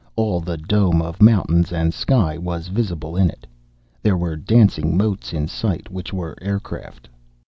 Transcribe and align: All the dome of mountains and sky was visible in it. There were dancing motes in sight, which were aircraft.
All 0.15 0.39
the 0.39 0.57
dome 0.57 0.99
of 0.99 1.21
mountains 1.21 1.71
and 1.71 1.93
sky 1.93 2.35
was 2.35 2.69
visible 2.69 3.15
in 3.15 3.29
it. 3.29 3.45
There 4.01 4.17
were 4.17 4.35
dancing 4.35 4.97
motes 4.97 5.31
in 5.31 5.47
sight, 5.47 5.91
which 5.91 6.11
were 6.11 6.35
aircraft. 6.41 7.07